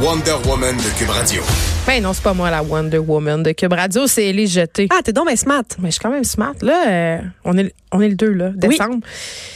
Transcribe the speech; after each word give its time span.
Wonder 0.00 0.38
Woman 0.44 0.76
de 0.76 0.90
Cube 0.98 1.10
Radio. 1.10 1.75
Ben 1.86 2.02
non, 2.02 2.12
c'est 2.12 2.22
pas 2.24 2.34
moi 2.34 2.50
la 2.50 2.64
Wonder 2.64 2.98
Woman 2.98 3.44
de 3.44 3.52
Cube 3.52 3.72
Radio, 3.72 4.08
c'est 4.08 4.26
Ellie 4.26 4.48
Jeté. 4.48 4.88
Ah, 4.90 5.02
t'es 5.04 5.12
donc 5.12 5.28
bien 5.28 5.36
smart. 5.36 5.62
Mais 5.78 5.88
je 5.88 5.92
suis 5.92 6.00
quand 6.00 6.10
même 6.10 6.24
smart. 6.24 6.54
Là, 6.60 6.88
euh, 6.88 7.18
on, 7.44 7.56
est, 7.56 7.72
on 7.92 8.00
est 8.00 8.08
le 8.08 8.16
2, 8.16 8.32
là, 8.32 8.50
décembre. 8.56 8.98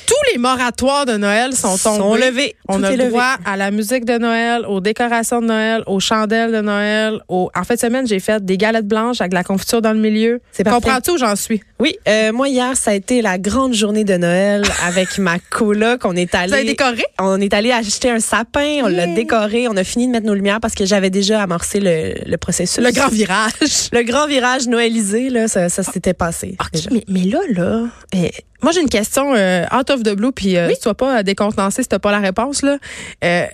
Tous 0.07 0.33
les 0.33 0.38
moratoires 0.38 1.07
de 1.07 1.16
Noël 1.16 1.55
sont 1.55 1.77
tombés. 1.77 1.98
Sont 1.98 2.15
levés. 2.15 2.55
On 2.69 2.79
Tout 2.79 2.85
a 2.85 2.93
est 2.93 2.97
le 2.97 2.98
levé. 2.98 3.11
droit 3.11 3.35
à 3.45 3.57
la 3.57 3.73
musique 3.73 4.05
de 4.05 4.16
Noël, 4.16 4.65
aux 4.66 4.80
décorations 4.80 5.41
de 5.41 5.47
Noël, 5.47 5.83
aux 5.87 5.98
chandelles 5.98 6.52
de 6.52 6.61
Noël. 6.61 7.21
Aux... 7.29 7.51
En 7.55 7.65
fin 7.65 7.74
de 7.74 7.80
semaine, 7.80 8.07
j'ai 8.07 8.21
fait 8.21 8.45
des 8.45 8.57
galettes 8.57 8.87
blanches 8.87 9.21
avec 9.21 9.33
de 9.33 9.37
la 9.37 9.45
confiture 9.45 9.83
dans 9.83 9.93
le 9.93 9.99
milieu. 9.99 10.41
C'est 10.52 10.62
parfait. 10.62 10.80
Comprends-tu 10.80 11.10
où 11.10 11.19
j'en 11.19 11.35
suis? 11.37 11.60
Oui, 11.80 11.97
euh, 12.09 12.33
moi 12.33 12.49
hier, 12.49 12.77
ça 12.77 12.93
a 12.93 12.95
été 12.95 13.23
la 13.23 13.38
grande 13.38 13.74
journée 13.74 14.05
de 14.05 14.16
Noël 14.16 14.62
avec 14.87 15.19
ma 15.19 15.38
coloc. 15.38 16.05
On 16.05 16.15
est 16.15 16.33
allé. 16.35 16.49
Vous 16.49 16.55
avez 16.55 16.65
décoré? 16.65 17.05
On 17.19 17.41
est 17.41 17.55
allé 17.55 17.73
acheter 17.73 18.10
un 18.10 18.21
sapin, 18.21 18.83
on 18.85 18.88
l'a 18.88 19.07
décoré, 19.07 19.66
on 19.69 19.77
a 19.77 19.85
fini 19.85 20.07
de 20.07 20.12
mettre 20.12 20.27
nos 20.27 20.35
lumières 20.35 20.60
parce 20.60 20.74
que 20.74 20.85
j'avais 20.85 21.10
déjà 21.10 21.43
amorcé 21.43 21.80
le, 21.80 22.15
le 22.27 22.37
processus. 22.37 22.83
Le 22.83 22.91
grand 22.92 23.09
virage. 23.09 23.51
Le 23.92 24.02
grand 24.02 24.26
virage 24.26 24.66
noëlisé, 24.66 25.30
là, 25.30 25.49
ça, 25.49 25.68
ça 25.68 25.82
s'était 25.82 26.15
passé. 26.15 26.57
déjà. 26.73 26.90
Mais, 26.93 27.04
mais 27.09 27.23
là, 27.24 27.38
là, 27.51 27.87
euh, 28.15 28.29
moi 28.63 28.73
j'ai 28.73 28.80
une 28.80 28.88
question 28.88 29.35
euh, 29.35 29.65
out 29.76 29.90
of 29.90 30.02
the 30.02 30.10
blue, 30.15 30.32
puis 30.32 30.57
euh, 30.57 30.68
Oui. 30.68 30.74
sois 30.80 30.95
pas 30.95 31.23
décontenancé 31.23 31.82
si 31.82 31.88
t'as 31.88 31.98
pas 31.98 32.10
la 32.10 32.18
réponse 32.18 32.63
là. 32.63 32.79
Euh, 33.24 33.46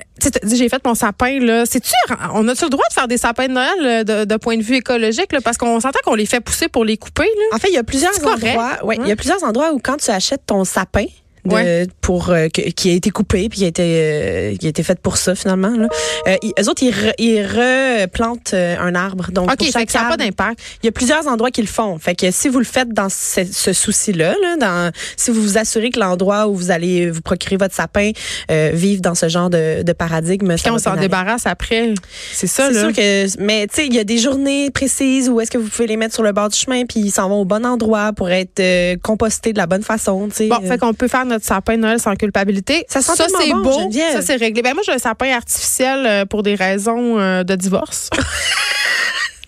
j'ai 0.44 0.68
fait 0.68 0.84
mon 0.84 0.94
sapin 0.94 1.38
là. 1.40 1.64
C'est-tu, 1.66 1.92
on 2.34 2.46
a-tu 2.48 2.64
le 2.64 2.70
droit 2.70 2.84
de 2.88 2.94
faire 2.94 3.08
des 3.08 3.18
sapins 3.18 3.48
de 3.48 3.52
Noël 3.52 3.68
euh, 3.82 4.04
de, 4.04 4.24
de 4.24 4.36
point 4.36 4.56
de 4.56 4.62
vue 4.62 4.76
écologique 4.76 5.32
là, 5.32 5.40
parce 5.42 5.56
qu'on 5.56 5.78
s'entend 5.80 5.98
qu'on 6.04 6.14
les 6.14 6.26
fait 6.26 6.40
pousser 6.40 6.68
pour 6.68 6.84
les 6.84 6.96
couper 6.96 7.24
là. 7.24 7.56
En 7.56 7.58
fait, 7.58 7.68
il 7.68 7.74
y 7.74 7.78
a 7.78 7.84
plusieurs 7.84 8.14
endroits. 8.26 8.84
Ouais, 8.84 8.96
il 9.00 9.06
y 9.08 9.12
a 9.12 9.16
plusieurs 9.16 9.42
endroits 9.44 9.72
où 9.72 9.78
quand 9.78 9.96
tu 9.98 10.10
achètes 10.10 10.42
ton 10.46 10.64
sapin. 10.64 11.06
De- 11.46 11.52
Ouais. 11.54 11.86
pour 12.00 12.30
euh, 12.30 12.48
que- 12.48 12.70
qui 12.70 12.90
a 12.90 12.94
été 12.94 13.10
coupé 13.10 13.48
puis 13.48 13.58
qui 13.60 13.64
a 13.64 13.68
été 13.68 13.82
euh, 13.84 14.56
qui 14.56 14.66
a 14.66 14.68
été 14.68 14.82
fait 14.82 14.98
pour 15.00 15.16
ça 15.16 15.34
finalement 15.34 15.70
là. 15.76 15.88
Euh, 16.28 16.36
ils, 16.42 16.52
eux 16.60 16.68
autres 16.68 16.82
ils, 16.82 16.92
re- 16.92 17.14
ils 17.18 17.42
replantent 17.42 18.54
euh, 18.54 18.76
un 18.78 18.94
arbre 18.94 19.30
donc 19.32 19.50
Ok, 19.50 19.58
pour 19.58 19.66
fait 19.68 19.86
que 19.86 19.92
ça 19.92 20.02
n'a 20.02 20.08
pas 20.10 20.16
d'impact. 20.16 20.60
il 20.82 20.86
y 20.86 20.88
a 20.88 20.92
plusieurs 20.92 21.26
endroits 21.26 21.50
qui 21.50 21.60
le 21.60 21.66
font. 21.66 21.98
Fait 21.98 22.14
que 22.14 22.30
si 22.30 22.48
vous 22.48 22.58
le 22.58 22.64
faites 22.64 22.90
dans 22.92 23.08
ce, 23.08 23.44
ce 23.50 23.72
souci-là, 23.72 24.34
là, 24.42 24.56
dans, 24.58 24.90
si 25.16 25.30
vous 25.30 25.40
vous 25.42 25.58
assurez 25.58 25.90
que 25.90 26.00
l'endroit 26.00 26.48
où 26.48 26.54
vous 26.54 26.70
allez 26.70 27.10
vous 27.10 27.20
procurer 27.22 27.56
votre 27.56 27.74
sapin 27.74 28.10
euh, 28.50 28.70
vive 28.72 29.00
dans 29.00 29.14
ce 29.14 29.28
genre 29.28 29.50
de, 29.50 29.82
de 29.82 29.92
paradigme, 29.92 30.54
va 30.54 30.72
on 30.72 30.78
s'en 30.78 30.96
débarrasse 30.96 31.46
après, 31.46 31.94
c'est 32.32 32.46
ça 32.46 32.70
là. 32.70 32.80
sûr 32.80 32.92
que, 32.92 33.40
mais 33.42 33.66
tu 33.66 33.76
sais, 33.76 33.86
il 33.86 33.94
y 33.94 33.98
a 33.98 34.04
des 34.04 34.18
journées 34.18 34.70
précises 34.70 35.28
où 35.28 35.40
est-ce 35.40 35.50
que 35.50 35.58
vous 35.58 35.68
pouvez 35.68 35.86
les 35.86 35.96
mettre 35.96 36.14
sur 36.14 36.22
le 36.22 36.32
bord 36.32 36.48
du 36.48 36.56
chemin 36.58 36.84
puis 36.86 37.00
ils 37.00 37.10
s'en 37.10 37.28
vont 37.28 37.40
au 37.40 37.44
bon 37.44 37.64
endroit 37.66 38.12
pour 38.12 38.30
être 38.30 38.60
euh, 38.60 38.96
compostés 39.02 39.52
de 39.52 39.58
la 39.58 39.66
bonne 39.66 39.82
façon, 39.82 40.28
tu 40.28 40.36
sais. 40.36 40.48
Bon, 40.48 40.60
fait 40.60 40.78
qu'on 40.78 40.94
peut 40.94 41.08
faire 41.08 41.24
notre 41.26 41.35
sapin 41.44 41.76
de 41.76 41.82
Noël 41.82 42.00
sans 42.00 42.14
culpabilité. 42.14 42.84
Ça 42.88 43.02
sent 43.02 43.16
ça 43.16 43.26
c'est 43.28 43.50
bon, 43.50 43.62
beau, 43.62 43.90
ça 43.92 44.22
c'est 44.22 44.36
réglé. 44.36 44.62
Ben 44.62 44.74
moi 44.74 44.82
j'ai 44.84 44.92
un 44.92 44.98
sapin 44.98 45.32
artificiel 45.32 46.06
euh, 46.06 46.24
pour 46.24 46.42
des 46.42 46.54
raisons 46.54 47.18
euh, 47.18 47.44
de 47.44 47.54
divorce. 47.54 48.10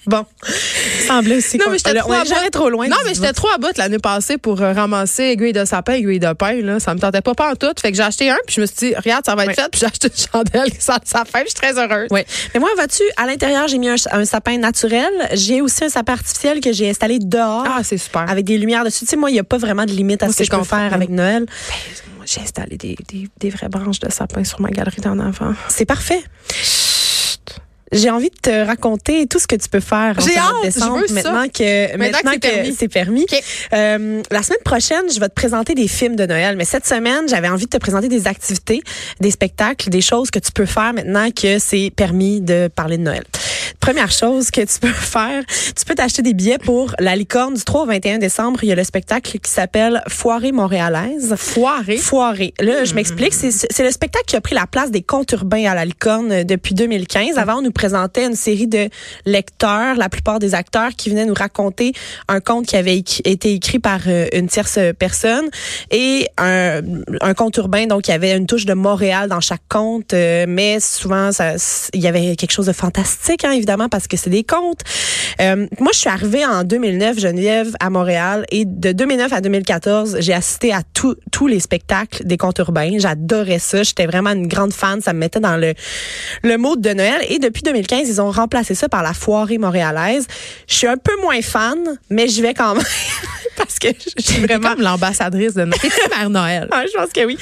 bon, 0.09 0.25
semblait 1.07 1.37
aussi 1.37 1.59
Non, 1.59 1.67
mais 1.71 1.79
j'étais 1.79 1.95
trop 1.99 2.13
trop 2.51 2.71
loin. 2.71 2.89
Non, 2.89 2.97
mais 3.05 3.15
j'étais 3.15 3.33
trop 3.33 3.49
à 3.55 3.59
bout 3.59 3.77
l'année 3.77 3.99
passée 3.99 4.39
pour 4.39 4.61
euh, 4.61 4.73
ramasser 4.73 5.25
aiguille 5.25 5.53
de 5.53 5.65
sapin, 5.65 5.95
aiguille 5.95 6.19
de 6.19 6.33
pain. 6.33 6.61
Là. 6.63 6.81
Ça 6.81 6.95
me 6.95 7.01
tentait 7.01 7.21
pas 7.21 7.35
pas 7.35 7.53
en 7.53 7.57
tout. 7.57 7.73
Fait 7.81 7.91
que 7.91 7.97
j'ai 7.97 8.03
acheté 8.03 8.31
un, 8.31 8.37
puis 8.47 8.57
je 8.57 8.61
me 8.61 8.67
suis 8.67 8.77
dit, 8.77 8.95
regarde, 8.95 9.25
ça 9.25 9.35
va 9.35 9.45
être 9.45 9.55
fait. 9.55 9.69
Puis 9.71 9.81
j'ai 9.81 9.87
acheté 9.87 10.09
une 10.09 10.27
chandelle 10.33 10.71
qui 10.71 10.81
sent 10.81 10.93
le 10.93 11.09
sapin, 11.09 11.41
puis 11.41 11.45
je 11.45 11.51
suis 11.51 11.55
très 11.55 11.79
heureuse. 11.79 12.09
Oui. 12.11 12.21
Mais 12.55 12.61
moi, 12.61 12.71
vois-tu, 12.75 13.03
à 13.17 13.27
l'intérieur, 13.27 13.69
j'ai 13.69 13.79
mis 13.79 13.89
un, 13.89 13.97
un 14.13 14.25
sapin 14.25 14.59
naturel. 14.59 15.11
J'ai 15.33 15.61
aussi 15.61 15.85
un 15.85 15.89
sapin 15.89 16.15
artificiel 16.15 16.61
que 16.61 16.73
j'ai 16.73 16.89
installé 16.91 17.19
dehors. 17.19 17.65
Ah, 17.67 17.81
c'est 17.83 17.99
super. 17.99 18.29
avec 18.29 18.45
des 18.45 18.59
lumières 18.59 18.85
dessus. 18.85 19.01
Tu 19.01 19.07
sais, 19.07 19.17
moi, 19.17 19.31
il 19.31 19.35
n'y 19.35 19.41
a 19.41 19.45
pas 19.45 19.59
vraiment 19.59 19.85
de 19.85 19.93
limite 19.93 20.23
à 20.23 20.27
Moi, 20.27 20.33
ce 20.33 20.39
que 20.39 20.45
je 20.45 20.51
peux 20.51 20.65
faire 20.65 20.93
avec 20.93 21.11
Noël. 21.11 21.47
Moi, 22.17 22.27
j'ai 22.27 22.41
installé 22.41 22.77
des, 22.77 22.97
des, 23.09 23.29
des 23.39 23.51
vraies 23.51 23.69
branches 23.69 24.01
de 24.01 24.11
sapin 24.11 24.45
sur 24.45 24.61
ma 24.61 24.71
galerie 24.71 25.01
d'en 25.01 25.19
enfant. 25.19 25.53
C'est 25.69 25.87
parfait. 25.87 26.23
J'ai 27.93 28.11
envie 28.11 28.31
de 28.31 28.37
te 28.41 28.67
raconter 28.67 29.27
tout 29.27 29.39
ce 29.39 29.47
que 29.47 29.57
tu 29.57 29.69
peux 29.69 29.81
faire 29.81 30.17
en 30.19 30.23
hâte, 30.23 30.55
je 30.63 30.67
décembre 30.67 31.07
ça. 31.07 31.15
maintenant 31.15 31.49
que 31.49 31.97
Maintenant 31.97 32.33
que 32.41 32.73
c'est 32.77 32.89
permis. 32.89 33.27
Euh, 33.73 34.23
la 34.31 34.43
semaine 34.43 34.61
prochaine, 34.65 35.05
je 35.13 35.19
vais 35.19 35.29
te 35.29 35.35
présenter 35.35 35.75
des 35.75 35.89
films 35.89 36.17
de 36.17 36.27
Noël, 36.27 36.57
mais 36.57 36.65
cette 36.65 36.87
semaine, 36.87 37.29
j'avais 37.29 37.49
envie 37.49 37.65
de 37.65 37.71
te 37.71 37.79
présenter 37.79 38.09
des 38.09 38.27
activités, 38.27 38.83
des 39.21 39.31
spectacles, 39.31 39.91
des 39.91 40.01
choses 40.01 40.31
que 40.31 40.39
tu 40.39 40.53
peux 40.53 40.67
faire 40.67 40.93
maintenant 40.93 41.31
que 41.31 41.59
c'est 41.59 41.91
permis 41.95 42.41
de 42.41 42.69
parler 42.75 42.99
de 42.99 43.03
Noël. 43.03 43.25
Première 43.81 44.11
chose 44.11 44.51
que 44.51 44.61
tu 44.61 44.79
peux 44.81 44.89
faire, 44.93 45.45
tu 45.47 45.85
peux 45.85 45.95
t'acheter 45.95 46.23
des 46.23 46.35
billets 46.35 46.59
pour 46.59 46.95
la 46.99 47.17
licorne 47.17 47.55
du 47.55 47.63
3 47.63 47.83
au 47.83 47.87
21 47.87 48.19
décembre. 48.19 48.61
Il 48.63 48.69
y 48.69 48.73
a 48.73 48.75
le 48.75 48.85
spectacle 48.85 49.39
qui 49.39 49.51
s'appelle 49.51 50.03
Foirée 50.09 50.53
montréalaise. 50.53 51.35
Foiré? 51.37 51.97
Foiré. 51.97 52.55
Là, 52.61 52.85
je 52.85 52.95
m'explique. 52.95 53.35
C'est, 53.35 53.51
c'est 53.51 53.85
le 53.85 53.91
spectacle 53.91 54.27
qui 54.27 54.37
a 54.37 54.41
pris 54.41 54.55
la 54.55 54.67
place 54.67 54.91
des 54.91 55.03
contes 55.03 55.33
urbains 55.33 55.65
à 55.71 55.75
la 55.75 55.85
licorne 55.85 56.33
euh, 56.33 56.45
depuis 56.45 56.75
2015. 56.75 57.39
Avant, 57.39 57.59
on 57.59 57.63
nous 57.63 57.73
présentait 57.73 58.27
une 58.27 58.35
série 58.35 58.67
de 58.67 58.89
lecteurs, 59.25 59.97
la 59.97 60.09
plupart 60.09 60.39
des 60.39 60.55
acteurs, 60.55 60.91
qui 60.97 61.11
venaient 61.11 61.27
nous 61.27 61.35
raconter 61.35 61.93
un 62.29 62.41
conte 62.41 62.67
qui 62.67 62.77
avait 62.77 62.97
été 62.97 63.53
écrit 63.53 63.79
par 63.79 64.01
euh, 64.07 64.27
une 64.33 64.49
tierce 64.49 64.79
personne 64.99 65.49
et 65.91 66.29
un, 66.39 66.81
un 67.21 67.35
conte 67.35 67.57
urbain. 67.57 67.87
Donc, 67.87 68.09
il 68.09 68.11
y 68.11 68.15
avait 68.15 68.37
une 68.37 68.47
touche 68.47 68.65
de 68.65 68.75
Montréal 68.75 69.29
dans 69.29 69.41
chaque 69.41 69.63
conte, 69.69 70.15
euh, 70.15 70.47
mais 70.49 70.81
souvent, 70.81 71.33
ça, 71.33 71.55
il 71.93 72.01
y 72.01 72.07
avait 72.07 72.37
quelque 72.37 72.53
chose 72.53 72.67
de 72.67 72.73
fantastique, 72.73 73.45
hein, 73.45 73.58
évidemment, 73.59 73.89
parce 73.89 74.07
que 74.07 74.17
c'est 74.17 74.31
des 74.31 74.45
contes. 74.45 74.81
Euh, 75.41 75.67
moi, 75.79 75.91
je 75.93 75.99
suis 75.99 76.09
arrivée 76.09 76.45
en 76.45 76.65
2009, 76.65 77.19
Geneviève, 77.19 77.75
à 77.81 77.91
Montréal, 77.91 78.45
et 78.51 78.65
de 78.65 78.93
2009 78.93 79.33
à 79.33 79.41
2014, 79.41 80.17
j'ai 80.21 80.33
assisté 80.33 80.73
à 80.73 80.83
tous 80.95 81.17
tous 81.31 81.47
les 81.47 81.61
spectacles 81.61 82.25
des 82.25 82.37
contes 82.37 82.59
urbains. 82.59 82.99
J'adorais 82.99 83.59
ça. 83.59 83.83
J'étais 83.83 84.07
vraiment 84.07 84.31
une 84.31 84.49
grande 84.49 84.73
fan. 84.73 85.01
Ça 85.01 85.13
me 85.13 85.19
mettait 85.19 85.41
dans 85.41 85.57
le 85.57 85.75
le 86.43 86.57
mode 86.57 86.81
de 86.81 86.91
Noël. 86.91 87.23
Et 87.29 87.39
depuis 87.39 87.63
2015, 87.63 88.09
ils 88.09 88.21
ont 88.21 88.31
remplacé 88.31 88.75
ça 88.75 88.89
par 88.89 89.03
la 89.03 89.13
foirée 89.13 89.59
montréalaise. 89.59 90.27
Je 90.67 90.75
suis 90.75 90.87
un 90.87 90.97
peu 90.97 91.13
moins 91.23 91.41
fan, 91.43 91.99
mais 92.11 92.29
j'y 92.29 92.43
vais 92.43 92.55
quand 92.55 92.75
même 92.75 92.85
parce 93.59 93.79
que 93.79 93.89
je 93.89 94.23
suis 94.23 94.41
Vraiment 94.43 94.71
comme 94.75 94.83
l'ambassadrice 94.83 95.55
de. 95.55 95.65
T'es 95.81 95.89
Mère 96.19 96.31
Noël. 96.31 96.69
ah, 96.71 96.85
je 96.87 96.97
pense 96.97 97.11
que 97.13 97.25
oui. 97.27 97.37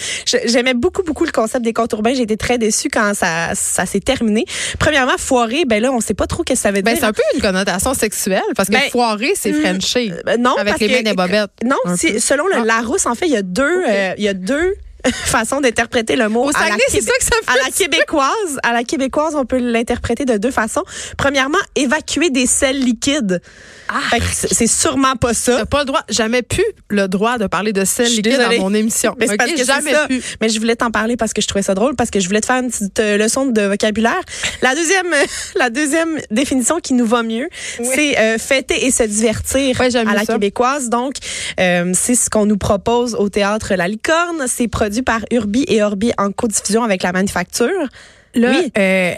J'aimais 0.47 0.75
beaucoup, 0.75 1.03
beaucoup 1.03 1.25
le 1.25 1.31
concept 1.33 1.65
des 1.65 1.73
contes 1.73 1.93
urbains. 1.93 2.15
J'ai 2.15 2.23
été 2.23 2.37
très 2.37 2.59
déçue 2.59 2.89
quand 2.89 3.13
ça, 3.15 3.51
ça 3.55 3.87
s'est 3.87 4.01
terminé. 4.01 4.45
Premièrement, 4.79 5.17
foiré, 5.19 5.65
ben 5.67 5.81
là, 5.83 5.93
on 5.93 6.01
sait 6.01 6.15
pas 6.15 6.27
trop 6.27 6.43
ce 6.47 6.53
que 6.55 6.59
ça 6.59 6.73
veut 6.73 6.83
Ben, 6.83 6.93
dire. 6.95 7.01
c'est 7.03 7.07
un 7.07 7.13
peu 7.13 7.23
une 7.35 7.41
connotation 7.41 7.95
sexuelle 7.95 8.43
parce 8.57 8.69
que 8.69 8.75
Ben, 8.75 8.91
foiré, 8.91 9.33
c'est 9.37 9.55
hum, 9.55 9.63
Frenché. 9.63 10.13
Euh, 10.29 10.37
non, 10.39 10.55
Avec 10.57 10.69
parce 10.75 10.81
les 10.81 10.89
mains 10.89 11.03
des 11.11 11.15
bobettes. 11.17 11.51
Non, 11.65 11.77
selon 12.19 12.47
le 12.47 12.55
Ah. 12.57 12.65
Larousse, 12.65 13.07
en 13.07 13.15
fait, 13.15 13.27
il 13.27 13.33
y 13.33 13.37
a 13.37 13.43
deux, 13.43 13.85
euh, 13.89 14.13
il 14.19 14.25
y 14.25 14.29
a 14.29 14.35
deux 14.35 14.75
façons 15.25 15.61
d'interpréter 15.61 16.17
le 16.17 16.29
mot. 16.29 16.45
Au 16.45 16.49
à 16.49 16.53
la 16.53 16.59
Saguenay, 16.59 16.83
c'est 16.89 17.01
ça 17.03 17.13
que 17.19 17.25
ça 17.25 17.37
à 17.47 17.53
fait. 17.53 17.59
la 17.65 17.71
québécoise, 17.71 18.59
à 18.63 18.73
la 18.73 18.85
québécoise, 18.85 19.35
on 19.35 19.45
peut 19.45 19.59
l'interpréter 19.59 20.25
de 20.25 20.37
deux 20.37 20.51
façons. 20.51 20.85
Premièrement, 21.17 21.59
évacuer 21.75 22.31
des 22.31 22.47
sels 22.47 22.81
liquides. 22.81 23.41
Ah, 23.89 24.17
c'est 24.33 24.67
sûrement 24.67 25.15
pas 25.17 25.33
ça. 25.33 25.59
T'as 25.59 25.65
pas 25.65 25.81
le 25.81 25.85
droit, 25.85 26.03
jamais 26.09 26.43
pu 26.43 26.63
le 26.89 27.07
droit 27.07 27.39
de 27.39 27.47
parler 27.47 27.73
de 27.73 27.85
sel 27.85 28.09
liquide 28.09 28.39
dans 28.39 28.63
mon 28.63 28.75
émission. 28.75 29.15
Mais 29.19 29.27
parce 29.37 29.53
que 29.53 29.65
jamais 29.65 29.93
pu. 30.09 30.23
Mais 30.41 30.49
je 30.49 30.59
voulais 30.59 30.77
t'en 30.77 30.91
parler 30.91 31.17
parce 31.17 31.33
que 31.33 31.41
je 31.41 31.47
trouvais 31.47 31.63
ça 31.63 31.75
drôle, 31.75 31.95
parce 31.95 32.11
que 32.11 32.21
je 32.21 32.27
voulais 32.27 32.41
te 32.41 32.47
faire 32.47 32.63
une 32.63 32.71
petite 32.71 32.99
euh, 32.99 33.17
leçon 33.17 33.47
de 33.47 33.63
vocabulaire. 33.63 34.21
La 34.63 34.75
deuxième, 34.75 35.15
la 35.57 35.71
deuxième 35.71 36.19
définition 36.31 36.81
qui 36.81 36.95
nous 36.95 37.07
va 37.07 37.23
mieux, 37.23 37.49
c'est 37.83 38.19
euh, 38.19 38.39
fêter 38.39 38.87
et 38.87 38.91
se 38.91 39.03
divertir 39.05 39.79
Ouais, 39.81 39.95
à 39.97 40.05
la 40.05 40.25
ça. 40.25 40.33
québécoise. 40.35 40.89
Donc, 40.89 41.15
euh, 41.61 41.93
c'est 41.95 42.15
ce 42.15 42.31
qu'on 42.31 42.47
nous 42.47 42.57
propose 42.59 43.15
au 43.15 43.29
théâtre 43.29 43.75
La 43.75 43.89
Licorne. 43.89 44.47
C'est 44.47 44.69
produit 44.69 44.96
par 45.03 45.21
Urbi 45.31 45.65
et 45.69 45.83
Orbi 45.83 46.13
en 46.19 46.31
codiffusion 46.33 46.83
avec 46.85 47.03
la 47.03 47.13
manufacture. 47.13 47.89
Là, 48.35 48.51
Oui. 48.51 48.73
euh, 48.79 49.13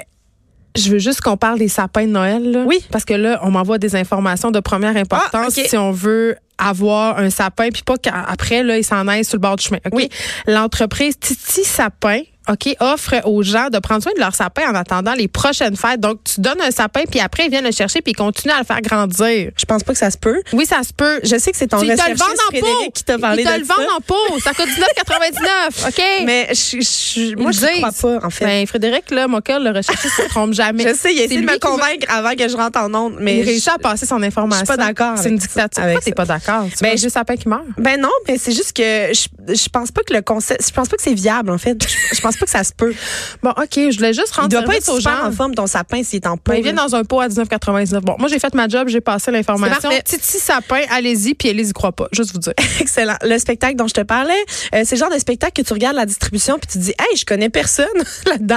je 0.77 0.91
veux 0.91 0.99
juste 0.99 1.21
qu'on 1.23 1.37
parle 1.37 1.59
des 1.59 1.69
sapins 1.69 2.05
de 2.07 2.11
Noël. 2.13 2.51
là. 2.53 2.65
Oui. 2.67 2.79
Parce 2.93 3.05
que 3.05 3.15
là, 3.15 3.41
on 3.43 3.51
m'envoie 3.51 3.79
des 3.79 3.97
informations 3.97 4.51
de 4.51 4.61
première 4.61 4.97
importance 4.97 5.31
Ah, 5.33 5.47
ok. 5.49 5.67
si 5.69 5.77
on 5.77 5.91
veut 5.91 6.37
avoir 6.59 7.19
un 7.19 7.31
sapin, 7.31 7.69
puis 7.71 7.83
pas 7.83 7.97
qu'après, 7.97 8.63
là, 8.63 8.79
il 8.79 8.85
s'en 8.85 9.07
aille 9.09 9.25
sur 9.25 9.37
le 9.37 9.41
bord 9.41 9.57
du 9.57 9.65
chemin. 9.65 9.79
Oui. 9.93 10.09
L'entreprise 10.47 11.19
Titi 11.19 11.65
Sapin 11.65 12.21
OK, 12.51 12.75
offre 12.81 13.15
aux 13.25 13.43
gens 13.43 13.69
de 13.71 13.79
prendre 13.79 14.03
soin 14.03 14.13
de 14.15 14.21
leur 14.21 14.35
sapin 14.35 14.71
en 14.71 14.75
attendant 14.75 15.13
les 15.15 15.29
prochaines 15.29 15.77
fêtes. 15.77 16.01
Donc, 16.01 16.21
tu 16.25 16.41
donnes 16.41 16.61
un 16.61 16.71
sapin, 16.71 17.03
puis 17.11 17.21
après, 17.21 17.45
ils 17.47 17.51
viennent 17.51 17.65
le 17.65 17.73
chercher, 17.73 18.01
puis 18.01 18.13
ils 18.13 18.17
continuent 18.17 18.53
à 18.55 18.59
le 18.61 18.65
faire 18.65 18.81
grandir. 18.81 19.51
Je 19.57 19.65
pense 19.65 19.83
pas 19.83 19.93
que 19.93 19.99
ça 19.99 20.11
se 20.11 20.19
peut. 20.19 20.41
Oui, 20.53 20.67
ça 20.67 20.83
se 20.83 20.93
peut. 20.93 21.21
Je 21.25 21.37
sais 21.39 21.51
que 21.51 21.57
c'est 21.57 21.67
ton 21.69 21.79
Tu 21.81 21.87
te 21.87 21.93
le 21.93 21.97
recherchiste 21.99 22.19
vendent 22.21 22.31
en 22.47 22.51
Frédéric 22.51 22.85
pot. 22.87 22.93
qui 22.95 23.05
t'a 23.05 23.19
parlé 23.19 23.43
Ils 23.43 23.47
te 23.49 23.55
de 23.55 23.59
le 23.61 23.65
ça. 23.65 23.75
vendent 23.75 23.87
en 23.97 24.01
pot. 24.01 24.41
Ça 24.43 24.53
coûte 24.55 24.67
19,99. 24.69 25.89
OK? 25.89 26.03
Mais 26.27 26.49
je, 26.51 26.81
je- 26.81 27.37
moi, 27.37 27.53
je 27.53 27.61
le 27.61 27.67
crois 27.79 27.93
pas, 28.21 28.27
en 28.27 28.31
fait. 28.31 28.45
Ben, 28.45 28.67
Frédéric, 28.67 29.11
là, 29.11 29.29
mon 29.29 29.41
cœur, 29.41 29.61
le 29.61 29.71
recherché, 29.71 30.09
se 30.09 30.23
trompe 30.29 30.53
jamais. 30.55 30.85
je 30.89 30.95
sais, 30.95 31.13
il 31.15 31.21
essayé 31.21 31.41
de 31.41 31.47
me 31.47 31.59
convaincre 31.59 32.07
avant 32.09 32.35
que 32.35 32.49
je 32.49 32.57
rentre 32.57 32.79
en 32.81 32.93
onde, 32.95 33.17
mais 33.21 33.39
il 33.39 33.43
réussit 33.45 33.69
à 33.69 33.79
passer 33.79 34.07
son 34.07 34.23
information. 34.23 34.65
je 34.65 34.71
suis 34.73 34.77
pas 34.77 34.85
d'accord 34.85 35.19
C'est 35.19 35.29
une 35.29 35.37
dictature. 35.39 35.83
Pourquoi 35.83 36.01
t'es 36.01 36.13
pas 36.13 36.25
d'accord? 36.25 36.67
Ben, 36.81 36.97
juste 36.97 37.11
sapin 37.15 37.37
qui 37.37 37.49
meurt? 37.49 37.65
Ben 37.77 38.01
non, 38.01 38.09
mais 38.27 38.39
c'est 38.39 38.53
juste 38.53 38.73
que 38.75 38.83
je, 39.13 39.55
je 39.55 39.69
pense 39.69 39.91
pas 39.91 40.03
que 40.03 40.15
le 40.15 40.23
concept, 40.23 40.67
je 40.67 40.73
pense 40.73 40.89
pas 40.89 40.97
que 40.97 41.03
c'est 41.03 41.15
viable 41.15 41.51
en 41.51 41.59
fait. 41.59 41.77
Je, 42.13 42.21
pense 42.39 42.41
pas 42.41 42.45
que 42.47 42.51
ça 42.51 42.65
se 42.65 42.73
peut. 42.73 42.95
Bon, 43.43 43.51
OK, 43.51 43.75
je 43.75 43.97
voulais 43.97 44.13
juste 44.13 44.33
Il 44.37 44.41
rendre 44.41 44.49
doit 44.49 44.63
pas 44.63 44.77
être 44.77 44.89
aux 44.93 45.01
gens. 45.01 45.25
en 45.25 45.33
forme 45.33 45.55
ton 45.55 45.67
sapin 45.67 46.03
s'il 46.03 46.17
est 46.17 46.27
en 46.27 46.37
pot. 46.37 46.53
Ben, 46.53 46.59
il 46.59 46.63
vient 46.63 46.73
dans 46.73 46.95
un 46.95 47.05
pot 47.05 47.21
à 47.21 47.29
19,99. 47.29 48.01
Bon, 48.01 48.17
moi, 48.19 48.29
j'ai 48.29 48.39
fait 48.39 48.55
ma 48.55 48.69
job, 48.69 48.89
j'ai 48.89 49.01
passé 49.01 49.31
l'information. 49.31 49.91
Titi 50.05 50.39
Sapin, 50.39 50.81
allez-y, 50.91 51.35
puis 51.35 51.49
Elise 51.49 51.71
y 51.71 51.73
croit 51.73 51.93
pas. 51.93 52.09
Juste 52.13 52.33
vous 52.33 52.39
dire. 52.39 52.53
Excellent. 52.81 53.17
Le 53.23 53.39
spectacle 53.39 53.77
dont 53.77 53.89
je 53.89 53.95
te 53.95 54.01
parlais, 54.03 54.33
euh, 54.75 54.83
c'est 54.85 54.97
le 54.97 55.01
genre 55.01 55.13
de 55.13 55.19
spectacle 55.19 55.63
que 55.63 55.67
tu 55.67 55.73
regardes 55.73 55.97
la 55.97 56.07
distribution 56.07 56.59
puis 56.59 56.69
tu 56.71 56.79
dis, 56.79 56.91
hey, 56.99 57.17
je 57.17 57.25
connais 57.25 57.49
personne 57.51 57.87
là-dedans. 58.27 58.57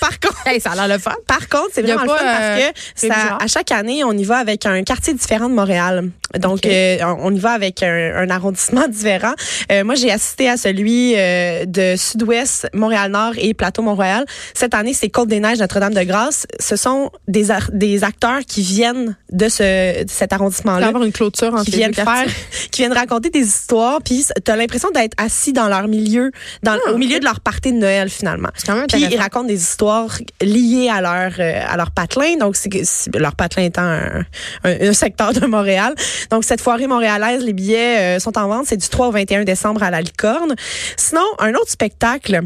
Par 0.00 0.18
contre, 0.20 0.46
hey, 0.46 0.60
ça 0.60 0.72
a 0.72 0.74
l'air 0.74 0.88
le 0.88 0.98
fun. 1.00 1.14
Par 1.26 1.48
contre, 1.48 1.70
c'est 1.74 1.80
Il 1.82 1.86
vraiment 1.92 2.02
le 2.02 2.08
fun 2.08 2.24
euh, 2.24 2.38
parce 2.38 2.60
que 2.72 2.80
ça, 2.94 3.06
bizarre. 3.14 3.38
à 3.42 3.46
chaque 3.46 3.72
année, 3.72 4.04
on 4.04 4.12
y 4.12 4.24
va 4.24 4.38
avec 4.38 4.66
un 4.66 4.82
quartier 4.82 5.14
différent 5.14 5.48
de 5.48 5.54
Montréal. 5.54 6.10
Donc, 6.38 6.64
euh, 6.66 6.98
on 7.18 7.34
y 7.34 7.38
va 7.38 7.50
avec 7.52 7.82
un, 7.82 8.14
un 8.16 8.30
arrondissement 8.30 8.86
différent. 8.88 9.32
Euh, 9.70 9.84
moi, 9.84 9.94
j'ai 9.94 10.10
assisté 10.10 10.48
à 10.48 10.56
celui 10.56 11.14
euh, 11.16 11.64
de 11.66 11.94
Sud-Ouest, 11.96 12.68
Montréal-Nord 13.12 13.34
et 13.38 13.54
Plateau-Mont-Royal. 13.54 14.24
Cette 14.54 14.74
année, 14.74 14.94
c'est 14.94 15.08
Côte-des-Neiges, 15.08 15.58
Notre-Dame-de-Grâce. 15.58 16.46
Ce 16.58 16.76
sont 16.76 17.10
des, 17.28 17.48
des 17.72 18.04
acteurs 18.04 18.40
qui 18.46 18.62
viennent 18.62 19.16
de, 19.30 19.48
ce, 19.48 20.04
de 20.04 20.10
cet 20.10 20.32
arrondissement-là 20.32 20.86
avoir 20.88 21.04
une 21.04 21.12
clôture 21.12 21.52
entre 21.54 21.64
qui 21.64 21.72
viennent 21.72 21.94
faire, 21.94 22.26
qui 22.70 22.82
viennent 22.82 22.92
raconter 22.92 23.30
des 23.30 23.40
histoires, 23.46 24.00
puis 24.04 24.24
t'as 24.44 24.56
l'impression 24.56 24.90
d'être 24.90 25.14
assis 25.18 25.52
dans 25.52 25.68
leur 25.68 25.88
milieu, 25.88 26.30
dans, 26.62 26.76
Ah, 26.86 26.92
au 26.92 26.98
milieu 26.98 27.18
de 27.20 27.24
leur 27.24 27.40
partie 27.40 27.72
de 27.72 27.78
Noël 27.78 28.08
finalement. 28.08 28.48
Puis 28.88 29.02
ils 29.14 29.18
racontent 29.18 29.46
des 29.46 29.60
histoires 29.60 30.16
liées 30.40 30.88
à 30.92 31.00
leur 31.00 31.32
euh, 31.38 31.60
à 31.68 31.76
leur 31.76 31.90
patelin, 31.90 32.36
donc 32.36 32.56
c'est 32.56 32.70
leur 33.16 33.34
patelin 33.34 33.64
étant 33.66 33.82
un, 33.82 34.24
un- 34.64 34.88
un 34.88 34.92
secteur 34.92 35.32
de 35.32 35.46
Montréal. 35.46 35.94
Donc 36.30 36.44
cette 36.44 36.60
foirée 36.60 36.86
montréalaise, 36.86 37.42
les 37.44 37.52
billets 37.52 38.16
euh, 38.16 38.18
sont 38.18 38.36
en 38.38 38.48
vente, 38.48 38.66
c'est 38.66 38.76
du 38.76 38.88
3 38.88 39.08
au 39.08 39.10
21 39.12 39.44
décembre 39.44 39.82
à 39.82 39.90
la 39.90 40.00
Licorne. 40.00 40.54
Sinon, 40.96 41.22
un 41.38 41.52
autre 41.54 41.70
spectacle 41.70 42.42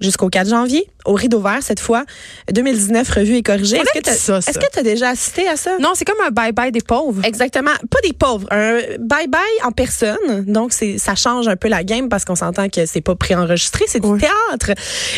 jusqu'au 0.00 0.28
4 0.28 0.48
janvier 0.48 0.88
au 1.04 1.14
Rideau 1.14 1.40
Vert 1.40 1.62
cette 1.62 1.80
fois 1.80 2.04
2019 2.52 3.08
revue 3.10 3.36
et 3.36 3.42
corrigée. 3.42 3.78
Est-ce 3.78 4.58
que 4.58 4.72
tu 4.72 4.78
as 4.78 4.82
déjà 4.82 5.10
assisté 5.10 5.48
à 5.48 5.56
ça? 5.56 5.78
Non, 5.80 5.90
c'est 5.94 6.04
comme 6.04 6.20
un 6.26 6.30
bye-bye 6.30 6.70
des 6.70 6.80
pauvres. 6.80 7.24
Exactement, 7.24 7.72
pas 7.90 8.00
des 8.04 8.12
pauvres, 8.12 8.46
un 8.50 8.78
bye-bye 8.98 9.64
en 9.64 9.72
personne. 9.72 10.44
Donc 10.46 10.72
c'est 10.72 10.98
ça 10.98 11.14
change 11.14 11.48
un 11.48 11.56
peu 11.56 11.68
la 11.68 11.84
game 11.84 12.08
parce 12.08 12.24
qu'on 12.24 12.36
s'entend 12.36 12.68
que 12.68 12.86
c'est 12.86 13.00
pas 13.00 13.14
préenregistré, 13.14 13.84
c'est 13.88 14.00
du 14.00 14.18
théâtre. 14.18 14.72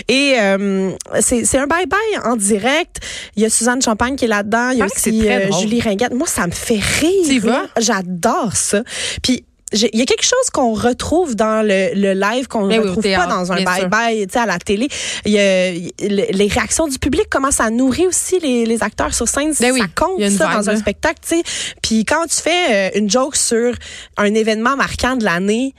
Et 0.08 0.34
euh, 0.38 0.90
c'est 1.20 1.44
c'est 1.44 1.58
un 1.58 1.66
bye-bye 1.66 2.24
en 2.24 2.36
direct. 2.36 2.98
Il 3.36 3.42
y 3.42 3.46
a 3.46 3.50
Suzanne 3.50 3.82
Champagne 3.82 4.16
qui 4.16 4.26
est 4.26 4.28
là-dedans, 4.28 4.70
il 4.70 4.78
y 4.78 4.82
a 4.82 4.86
aussi 4.86 5.28
euh. 5.28 5.50
Julie 5.60 5.80
Ringuette. 5.80 6.14
Moi 6.14 6.26
ça 6.26 6.46
me 6.46 6.52
fait 6.52 6.80
rire. 7.00 7.68
J'adore 7.78 8.54
ça. 8.54 8.82
Puis 9.22 9.44
il 9.72 9.98
y 9.98 10.02
a 10.02 10.04
quelque 10.04 10.24
chose 10.24 10.50
qu'on 10.52 10.72
retrouve 10.74 11.36
dans 11.36 11.64
le, 11.66 11.90
le 11.94 12.12
live 12.12 12.48
qu'on 12.48 12.64
ne 12.64 12.68
Ben 12.70 12.80
oui, 12.80 12.88
retrouve 12.88 13.02
pas 13.04 13.26
dans 13.26 13.52
un 13.52 13.56
bye-bye, 13.56 14.26
tu 14.26 14.32
sais, 14.32 14.38
à 14.38 14.46
la 14.46 14.58
télé. 14.58 14.88
Y 15.24 15.38
a, 15.38 15.70
il- 15.70 15.92
les 15.98 16.46
réactions 16.48 16.88
du 16.88 16.98
public 16.98 17.28
commencent 17.30 17.60
à 17.60 17.70
nourrir 17.70 18.08
aussi 18.08 18.38
les, 18.40 18.66
les 18.66 18.82
acteurs 18.82 19.14
sur 19.14 19.28
scène. 19.28 19.54
Ben 19.60 19.72
oui, 19.72 19.80
ça 19.80 19.86
compte 19.94 20.18
y 20.20 20.30
ça 20.30 20.52
dans 20.54 20.70
un 20.70 20.76
spectacle, 20.76 21.20
tu 21.22 21.36
sais. 21.36 21.42
Puis 21.82 22.04
quand 22.04 22.24
tu 22.26 22.36
fais 22.36 22.90
euh, 22.94 22.98
une 22.98 23.08
joke 23.08 23.36
sur 23.36 23.74
un 24.16 24.34
événement 24.34 24.76
marquant 24.76 25.16
de 25.16 25.24
l'année, 25.24 25.74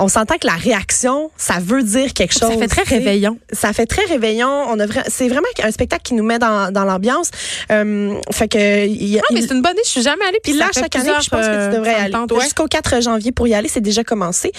on 0.00 0.08
s'entend 0.08 0.36
que 0.38 0.46
la 0.46 0.54
réaction, 0.54 1.30
ça 1.36 1.54
veut 1.60 1.82
dire 1.82 2.12
quelque 2.14 2.32
chose. 2.32 2.50
Ça 2.50 2.58
fait 2.58 2.66
très 2.68 2.82
réveillon. 2.82 3.38
Ça 3.52 3.72
fait 3.72 3.86
très 3.86 4.04
réveillon. 4.06 4.48
On 4.48 4.78
a 4.80 4.86
vra- 4.86 5.04
c'est 5.08 5.28
vraiment 5.28 5.46
un 5.62 5.70
spectacle 5.70 6.02
qui 6.02 6.14
nous 6.14 6.24
met 6.24 6.38
dans, 6.38 6.72
dans 6.72 6.84
l'ambiance. 6.84 7.30
Euh, 7.70 8.14
fait 8.32 8.48
que 8.48 8.86
y 8.86 9.18
a, 9.18 9.20
Non, 9.20 9.26
mais 9.32 9.40
il- 9.40 9.48
c'est 9.48 9.54
une 9.54 9.62
bonne 9.62 9.72
idée. 9.72 9.82
Je 9.84 9.90
suis 9.90 10.02
jamais 10.02 10.24
allée. 10.26 10.40
puis 10.42 10.54
là, 10.54 10.66
chaque 10.74 10.96
année, 10.96 11.10
je 11.22 11.28
pense 11.28 11.46
que 11.46 11.68
tu 11.70 11.76
devrais 11.76 11.94
euh, 11.94 11.98
me 11.98 12.04
aller. 12.04 12.14
ouais. 12.34 12.40
Jusqu'au 12.44 12.66
4 12.66 13.02
janvier 13.02 13.32
pour 13.32 13.46
y 13.46 13.54
aller, 13.54 13.68
c'est 13.68 13.80
déjà 13.80 14.02
commencé. 14.02 14.52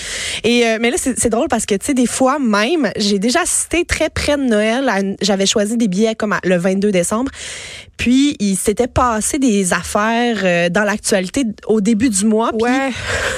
Et 0.43 0.65
euh, 0.67 0.77
mais 0.79 0.91
là, 0.91 0.97
c'est 0.97 1.29
drôle 1.29 1.47
parce 1.47 1.65
que 1.65 1.75
tu 1.75 1.87
sais, 1.87 1.93
des 1.93 2.05
fois 2.07 2.37
même, 2.39 2.91
j'ai 2.95 3.19
déjà 3.19 3.41
assisté 3.41 3.83
très 3.85 4.09
près 4.09 4.37
de 4.37 4.43
Noël. 4.43 5.15
J'avais 5.21 5.45
choisi 5.45 5.75
des 5.77 5.87
billets 5.87 6.15
comme 6.15 6.33
à- 6.33 6.39
le 6.43 6.57
22 6.57 6.91
décembre. 6.91 7.31
Puis 8.01 8.35
il 8.39 8.55
s'était 8.55 8.87
passé 8.87 9.37
des 9.37 9.73
affaires 9.73 10.37
euh, 10.43 10.69
dans 10.69 10.81
l'actualité 10.83 11.43
au 11.67 11.81
début 11.81 12.09
du 12.09 12.25
mois. 12.25 12.49
Puis 12.51 12.63
Ouais. 12.63 12.89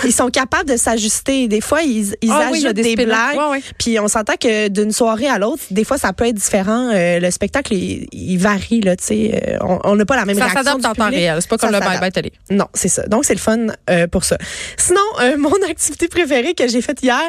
ils 0.06 0.14
sont 0.14 0.30
capables 0.30 0.70
de 0.70 0.78
s'ajuster. 0.78 1.50
Des 1.50 1.60
fois, 1.60 1.82
ils, 1.82 2.16
ils 2.22 2.32
Ah 2.32 2.48
oui, 2.50 2.64
des 2.64 2.96
des, 2.96 2.96
blagues. 2.96 3.36
Ouais, 3.36 3.50
ouais. 3.52 3.64
Puis 3.78 4.00
on 4.00 4.08
s'entend 4.08 4.36
que 4.40 4.70
d'une 4.70 4.94
soirée 4.94 5.28
à 5.28 5.38
l'autre, 5.38 5.62
des 5.70 5.84
fois, 5.84 5.98
ça 5.98 6.14
peut 6.14 6.26
être 6.26 6.36
différent. 6.36 6.90
Euh, 6.94 7.20
le 7.20 7.30
spectacle, 7.30 7.74
il, 7.74 8.08
il 8.14 8.38
varie. 8.38 8.80
Là, 8.80 8.96
tu 8.96 9.04
sais. 9.04 9.44
Euh, 9.62 9.78
on 9.84 9.98
n'a 9.98 10.06
pas 10.06 10.16
la 10.16 10.24
même 10.24 10.38
Ça 10.38 10.46
réaction 10.46 10.64
s'adapte 10.64 10.82
du 10.82 10.88
en 10.88 10.94
temps 10.96 11.10
réel. 11.10 11.38
C'est 11.42 11.50
pas 11.50 11.58
comme 11.58 11.70
Ça 11.72 11.78
le 11.80 11.84
s'adapte. 11.84 12.02
bye-bye 12.02 12.12
télé. 12.14 12.32
Non, 12.50 12.68
c'est 12.74 12.88
ça. 12.88 13.06
Donc, 13.08 13.26
c'est 13.26 13.34
le 13.34 13.40
fun 13.42 13.68
euh, 13.90 14.08
pour 14.08 14.24
ça. 14.24 14.38
Sinon, 14.78 15.02
euh, 15.24 15.36
mon 15.38 15.52
activité 15.70 16.08
préférée 16.08 16.54
que 16.54 16.70
j'ai 16.70 16.82
faite 16.82 17.04
hier, 17.04 17.20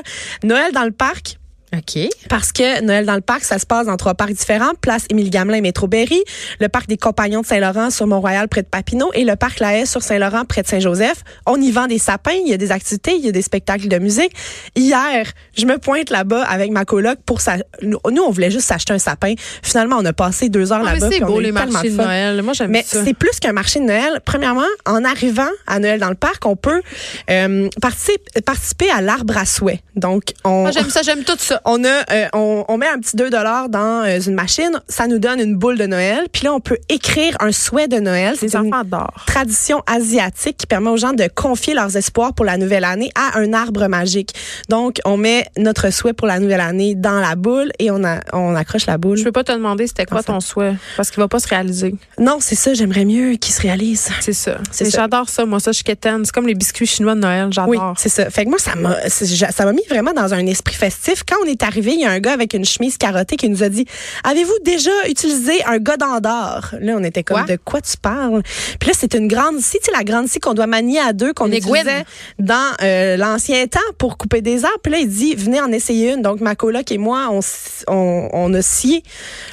Noël 0.44 0.70
dans 0.72 0.84
le 0.84 0.92
parc. 0.92 1.38
OK. 1.76 2.08
Parce 2.28 2.52
que 2.52 2.82
Noël 2.82 3.06
dans 3.06 3.14
le 3.14 3.20
parc, 3.20 3.44
ça 3.44 3.58
se 3.58 3.66
passe 3.66 3.86
dans 3.86 3.96
trois 3.96 4.14
parcs 4.14 4.32
différents. 4.32 4.72
Place 4.80 5.04
Émile 5.10 5.30
Gamelin 5.30 5.60
Métro 5.60 5.86
Berry, 5.86 6.20
le 6.60 6.68
parc 6.68 6.86
des 6.88 6.96
Compagnons 6.96 7.40
de 7.40 7.46
Saint-Laurent 7.46 7.90
sur 7.90 8.06
Mont-Royal 8.06 8.48
près 8.48 8.62
de 8.62 8.66
Papineau 8.68 9.10
et 9.14 9.24
le 9.24 9.36
parc 9.36 9.60
La 9.60 9.78
Haye 9.78 9.86
sur 9.86 10.02
Saint-Laurent 10.02 10.44
près 10.44 10.62
de 10.62 10.66
Saint-Joseph. 10.68 11.22
On 11.46 11.60
y 11.60 11.70
vend 11.70 11.86
des 11.86 11.98
sapins, 11.98 12.32
il 12.32 12.48
y 12.48 12.52
a 12.52 12.56
des 12.56 12.70
activités, 12.72 13.14
il 13.16 13.24
y 13.24 13.28
a 13.28 13.32
des 13.32 13.42
spectacles 13.42 13.88
de 13.88 13.98
musique. 13.98 14.32
Hier, 14.76 15.26
je 15.56 15.66
me 15.66 15.78
pointe 15.78 16.10
là-bas 16.10 16.44
avec 16.44 16.70
ma 16.70 16.84
coloc 16.84 17.18
pour 17.26 17.40
ça. 17.40 17.56
Nous, 17.82 17.98
on 18.04 18.30
voulait 18.30 18.50
juste 18.50 18.66
s'acheter 18.66 18.92
un 18.92 18.98
sapin. 18.98 19.34
Finalement, 19.62 19.96
on 19.98 20.04
a 20.04 20.12
passé 20.12 20.48
deux 20.48 20.72
heures 20.72 20.82
Ah, 20.86 20.94
là-bas. 20.94 21.08
c'est 21.10 21.22
on 21.22 21.26
beau, 21.26 21.38
a 21.38 21.42
les 21.42 21.52
marchés 21.52 21.90
de. 21.90 21.96
Noël. 21.96 22.42
Moi, 22.42 22.52
j'aime 22.54 22.70
Mais 22.70 22.84
c'est 22.86 23.14
plus 23.14 23.38
qu'un 23.40 23.52
marché 23.52 23.80
de 23.80 23.84
Noël. 23.84 24.20
Premièrement, 24.24 24.62
en 24.86 25.04
arrivant 25.04 25.48
à 25.66 25.78
Noël 25.78 26.00
dans 26.00 26.08
le 26.10 26.14
parc, 26.14 26.46
on 26.46 26.56
peut 26.56 26.82
euh, 27.30 27.68
participer, 27.80 28.40
participer 28.44 28.90
à 28.90 29.00
l'arbre 29.00 29.36
à 29.36 29.44
souhait. 29.46 29.82
Donc, 29.96 30.32
on, 30.44 30.62
Moi, 30.62 30.70
j'aime 30.70 30.90
ça, 30.90 31.02
j'aime 31.02 31.24
tout 31.24 31.36
ça. 31.38 31.60
On 31.64 31.82
a, 31.84 31.88
euh, 32.12 32.26
on, 32.32 32.64
on 32.68 32.76
met 32.78 32.88
un 32.88 32.98
petit 32.98 33.16
2 33.16 33.30
dollars 33.30 33.68
dans 33.68 34.04
euh, 34.04 34.18
une 34.20 34.34
machine, 34.34 34.80
ça 34.88 35.06
nous 35.06 35.18
donne 35.18 35.40
une 35.40 35.56
boule 35.56 35.78
de 35.78 35.86
Noël, 35.86 36.26
puis 36.32 36.42
là 36.44 36.52
on 36.52 36.60
peut 36.60 36.78
écrire 36.88 37.36
un 37.40 37.52
souhait 37.52 37.88
de 37.88 37.98
Noël. 37.98 38.34
Les 38.42 38.48
C'est 38.48 38.56
une 38.56 38.70
d'or. 38.86 39.12
tradition 39.26 39.82
asiatique 39.86 40.56
qui 40.58 40.66
permet 40.66 40.90
aux 40.90 40.96
gens 40.96 41.12
de 41.12 41.28
confier 41.34 41.74
leurs 41.74 41.96
espoirs 41.96 42.32
pour 42.34 42.44
la 42.44 42.56
nouvelle 42.58 42.84
année 42.84 43.10
à 43.14 43.38
un 43.38 43.52
arbre 43.52 43.86
magique. 43.88 44.34
Donc 44.68 45.00
on 45.04 45.16
met 45.16 45.46
notre 45.56 45.90
souhait 45.90 46.12
pour 46.12 46.26
la 46.26 46.38
nouvelle 46.38 46.60
année 46.60 46.94
dans 46.94 47.20
la 47.20 47.34
boule 47.36 47.70
et 47.78 47.90
on 47.90 48.04
a, 48.04 48.20
on 48.32 48.54
accroche 48.54 48.86
la 48.86 48.98
boule. 48.98 49.16
Je 49.16 49.24
peux 49.24 49.32
pas 49.32 49.44
te 49.44 49.52
demander 49.52 49.86
c'était 49.86 50.04
quoi 50.06 50.20
Enfin. 50.20 50.34
ton 50.34 50.40
souhait 50.40 50.74
parce 50.96 51.10
qu'il 51.10 51.20
va 51.20 51.28
pas 51.28 51.40
se 51.40 51.48
réaliser. 51.48 51.94
Non, 52.18 52.38
c'est 52.40 52.54
ça, 52.54 52.74
j'aimerais 52.74 53.04
mieux 53.04 53.34
qu'il 53.36 53.54
se 53.54 53.62
réalise. 53.62 54.08
C'est 54.20 54.32
ça. 54.32 54.58
C'est. 54.70 54.90
J'adore 54.90 55.28
ça. 55.28 55.44
Moi, 55.46 55.60
ça, 55.60 55.72
je 55.72 55.76
suis. 55.76 55.84
C'est 55.86 56.32
comme 56.32 56.46
les 56.46 56.54
biscuits 56.54 56.86
chinois 56.86 57.14
de 57.14 57.20
Noël. 57.20 57.46
Oui, 57.46 57.52
J'adore. 57.52 57.94
c'est 57.98 58.08
ça. 58.08 58.30
Fait 58.30 58.44
que 58.44 58.50
moi, 58.50 58.58
ça 58.58 58.74
m'a, 58.74 58.96
ça 59.08 59.64
m'a 59.64 59.72
mis 59.72 59.82
vraiment 59.88 60.12
dans 60.12 60.34
un 60.34 60.46
esprit 60.46 60.74
festif. 60.74 61.22
Quand 61.26 61.36
on 61.44 61.46
est 61.48 61.53
arrivé, 61.62 61.92
il 61.94 62.00
y 62.00 62.04
a 62.04 62.10
un 62.10 62.18
gars 62.20 62.32
avec 62.32 62.54
une 62.54 62.64
chemise 62.64 62.96
carottée 62.98 63.36
qui 63.36 63.48
nous 63.48 63.62
a 63.62 63.68
dit 63.68 63.84
Avez-vous 64.24 64.58
déjà 64.64 64.90
utilisé 65.08 65.62
un 65.64 65.78
godin 65.78 66.20
d'or 66.20 66.70
Là, 66.80 66.94
on 66.98 67.04
était 67.04 67.22
comme 67.22 67.34
Quoi? 67.44 67.46
De 67.56 67.58
quoi 67.64 67.80
tu 67.80 67.96
parles? 67.96 68.42
Puis 68.80 68.88
là, 68.88 68.94
c'est 68.98 69.14
une 69.14 69.28
grande 69.28 69.60
scie, 69.60 69.78
tu 69.78 69.86
sais, 69.86 69.92
la 69.96 70.04
grande 70.04 70.28
scie 70.28 70.40
qu'on 70.40 70.54
doit 70.54 70.66
manier 70.66 70.98
à 71.00 71.12
deux, 71.12 71.32
qu'on 71.32 71.46
utilisait 71.82 72.04
dans 72.38 72.72
euh, 72.82 73.16
l'ancien 73.16 73.66
temps 73.66 73.80
pour 73.98 74.16
couper 74.18 74.40
des 74.40 74.64
arbres. 74.64 74.78
Puis 74.82 74.92
là, 74.92 74.98
il 74.98 75.08
dit 75.08 75.34
Venez 75.34 75.60
en 75.60 75.70
essayer 75.72 76.12
une. 76.12 76.22
Donc, 76.22 76.40
ma 76.40 76.54
coloc 76.54 76.90
et 76.90 76.98
moi, 76.98 77.28
on, 77.30 77.40
on, 77.88 78.28
on 78.32 78.54
a 78.54 78.62
scié. 78.62 79.02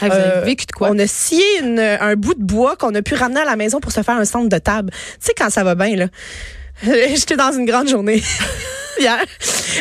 Ah, 0.01 0.08
vous 0.08 0.13
avez 0.13 0.24
euh, 0.38 0.41
vécu 0.41 0.65
de 0.65 0.72
quoi? 0.72 0.89
On 0.91 0.98
a 1.00 1.08
scié 1.08 1.43
une- 1.62 1.79
un 1.79 2.15
bout 2.15 2.34
de 2.34 2.43
bois 2.43 2.75
qu'on 2.75 2.93
a 2.96 3.01
pu 3.01 3.15
ramener 3.15 3.41
à 3.41 3.46
la 3.46 3.55
maison 3.55 3.79
pour 3.79 3.91
se 3.91 4.01
faire 4.01 4.15
un 4.17 4.25
centre 4.25 4.50
de 4.50 4.58
table. 4.58 4.91
Tu 4.91 4.98
sais, 5.20 5.34
quand 5.38 5.50
ça 5.50 5.63
va 5.63 5.75
bien, 5.75 5.96
là. 5.96 6.08
J'étais 7.15 7.35
dans 7.35 7.51
une 7.51 7.65
grande 7.65 7.88
journée. 7.88 8.21
Hier. 9.00 9.17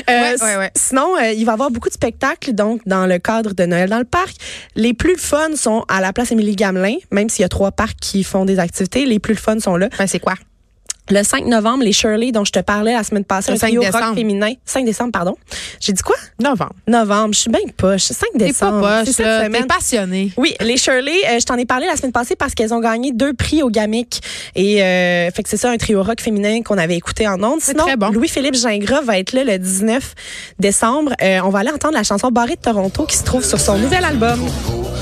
Euh, 0.08 0.12
Ouais, 0.12 0.36
ouais, 0.42 0.56
ouais. 0.56 0.70
Sinon, 0.76 1.16
euh, 1.16 1.32
il 1.32 1.44
va 1.44 1.52
y 1.52 1.54
avoir 1.54 1.70
beaucoup 1.70 1.88
de 1.88 1.94
spectacles 1.94 2.52
donc 2.52 2.80
dans 2.86 3.06
le 3.06 3.18
cadre 3.18 3.54
de 3.54 3.64
Noël 3.66 3.90
dans 3.90 3.98
le 3.98 4.04
parc. 4.04 4.34
Les 4.76 4.94
plus 4.94 5.16
fun 5.16 5.56
sont 5.56 5.84
à 5.88 6.00
la 6.00 6.12
place 6.12 6.30
Émilie 6.32 6.56
Gamelin, 6.56 6.96
même 7.10 7.28
s'il 7.28 7.42
y 7.42 7.44
a 7.44 7.48
trois 7.48 7.72
parcs 7.72 7.98
qui 8.00 8.22
font 8.22 8.44
des 8.44 8.58
activités. 8.58 9.04
Les 9.04 9.18
plus 9.18 9.34
fun 9.36 9.58
sont 9.58 9.76
là. 9.76 9.88
Ben, 9.98 10.06
c'est 10.06 10.20
quoi? 10.20 10.34
Le 11.10 11.22
5 11.24 11.44
novembre, 11.46 11.82
les 11.84 11.92
Shirley 11.92 12.30
dont 12.32 12.44
je 12.44 12.52
te 12.52 12.60
parlais 12.60 12.92
la 12.94 13.02
semaine 13.02 13.24
passée, 13.24 13.50
Le 13.50 13.56
un 13.56 13.58
5 13.60 13.66
trio 13.66 13.80
décembre. 13.80 14.04
rock 14.06 14.14
féminin. 14.14 14.52
5 14.64 14.84
décembre, 14.84 15.10
pardon. 15.12 15.36
J'ai 15.80 15.92
dit 15.92 16.02
quoi? 16.02 16.14
Novembre. 16.40 16.72
Novembre. 16.86 17.34
Je 17.34 17.40
suis 17.40 17.50
bien 17.50 17.60
poche. 17.76 18.02
5 18.02 18.14
T'es 18.32 18.38
pas 18.38 18.44
décembre. 18.46 18.80
poche. 18.80 19.14
T'es 19.16 19.22
semaine. 19.44 19.66
passionné. 19.66 20.32
Oui, 20.36 20.54
les 20.60 20.76
Shirley, 20.76 21.12
euh, 21.28 21.38
je 21.40 21.44
t'en 21.44 21.56
ai 21.56 21.66
parlé 21.66 21.86
la 21.86 21.96
semaine 21.96 22.12
passée 22.12 22.36
parce 22.36 22.54
qu'elles 22.54 22.72
ont 22.72 22.78
gagné 22.80 23.12
deux 23.12 23.32
prix 23.34 23.62
au 23.62 23.70
GAMIC. 23.70 24.20
Et 24.54 24.82
euh, 24.82 25.30
fait 25.32 25.42
que 25.42 25.48
c'est 25.48 25.56
ça, 25.56 25.70
un 25.70 25.76
trio 25.76 26.02
rock 26.02 26.20
féminin 26.20 26.62
qu'on 26.62 26.78
avait 26.78 26.96
écouté 26.96 27.26
en 27.26 27.42
ondes. 27.42 27.60
Sinon, 27.60 27.84
très 27.84 27.96
bon. 27.96 28.10
Louis-Philippe 28.10 28.54
Gingras 28.54 29.02
va 29.02 29.18
être 29.18 29.32
là 29.32 29.42
le 29.44 29.58
19 29.58 30.14
décembre. 30.58 31.12
Euh, 31.22 31.40
on 31.44 31.48
va 31.50 31.60
aller 31.60 31.70
entendre 31.70 31.94
la 31.94 32.02
chanson 32.04 32.28
Barré 32.30 32.54
de 32.56 32.60
Toronto 32.60 33.04
qui 33.06 33.16
se 33.16 33.24
trouve 33.24 33.44
sur 33.44 33.58
son 33.60 33.76
nouvel 33.78 34.04
album. 34.04 34.40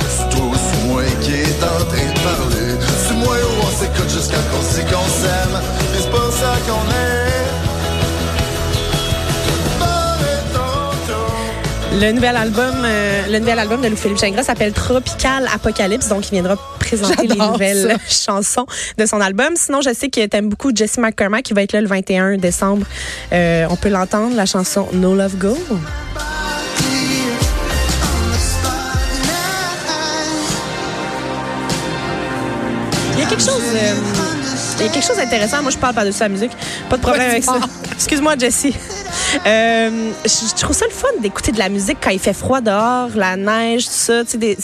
C'est 0.08 0.36
toi 0.36 0.46
ou 0.46 0.54
c'est 0.54 0.86
moi 0.88 1.02
qui 1.20 1.32
est 1.32 1.62
en 1.62 1.84
train 1.84 2.12
de 2.12 2.18
parler. 2.20 2.78
C'est 3.06 3.14
moi 3.14 3.36
ou 3.36 3.62
on 3.62 3.78
s'écoute 3.78 4.10
jusqu'à 4.10 4.36
qu'on 4.36 4.62
ça 6.38 6.54
qu'on 6.66 6.84
est. 6.92 7.48
Barré 9.80 10.36
Toronto. 10.52 12.00
Le 12.00 12.12
nouvel 12.12 12.36
album, 12.36 12.74
euh, 12.84 13.26
le 13.28 13.38
nouvel 13.40 13.58
album 13.58 13.80
de 13.80 13.88
Louis-Philippe 13.88 14.18
Gingras 14.18 14.44
s'appelle 14.44 14.72
Tropical 14.72 15.48
Apocalypse, 15.52 16.08
donc 16.08 16.28
il 16.28 16.32
viendra 16.32 16.56
présenter 16.78 17.26
les 17.26 17.34
nouvelles 17.34 17.96
chansons 18.08 18.66
de 18.96 19.04
son 19.04 19.20
album. 19.20 19.54
Sinon, 19.56 19.80
je 19.80 19.92
sais 19.92 20.10
que 20.10 20.24
t'aimes 20.26 20.48
beaucoup 20.48 20.70
Jesse 20.72 20.98
McCormack 20.98 21.42
qui 21.42 21.54
va 21.54 21.62
être 21.62 21.72
là 21.72 21.80
le 21.80 21.88
21 21.88 22.36
décembre. 22.36 22.86
Euh, 23.32 23.66
on 23.68 23.76
peut 23.76 23.88
l'entendre, 23.88 24.36
la 24.36 24.46
chanson 24.46 24.86
No 24.92 25.16
Love 25.16 25.36
Go. 25.38 25.56
Il 33.14 33.20
y 33.20 33.22
a 33.24 33.28
quelque 33.28 33.42
chose, 33.42 33.60
euh, 33.74 33.94
il 34.80 34.86
y 34.86 34.88
a 34.88 34.92
quelque 34.92 35.06
chose 35.06 35.16
d'intéressant. 35.16 35.62
Moi, 35.62 35.70
je 35.70 35.78
parle 35.78 35.94
par-dessus 35.94 36.20
la 36.20 36.28
musique. 36.28 36.52
Pas 36.88 36.96
de 36.96 37.02
problème 37.02 37.30
avec 37.30 37.44
ça. 37.44 37.58
Excuse-moi, 37.94 38.34
Jessie. 38.38 38.74
Euh, 39.46 40.10
je, 40.24 40.54
trouve 40.60 40.74
ça 40.76 40.86
le 40.86 40.92
fun 40.92 41.08
d'écouter 41.20 41.52
de 41.52 41.58
la 41.58 41.68
musique 41.68 41.98
quand 42.02 42.10
il 42.10 42.18
fait 42.18 42.32
froid 42.32 42.60
dehors, 42.60 43.08
la 43.16 43.36
neige, 43.36 43.84
tout 43.86 43.90
ça. 43.92 44.22
Des- 44.36 44.56